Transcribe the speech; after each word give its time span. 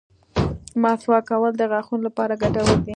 مسواک 0.81 1.23
کول 1.29 1.53
د 1.57 1.63
غاښونو 1.71 2.03
لپاره 2.07 2.33
ګټور 2.41 2.67
دي. 2.85 2.89